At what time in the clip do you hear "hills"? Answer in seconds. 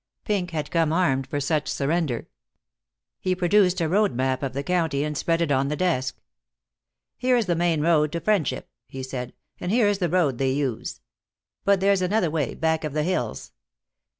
13.03-13.51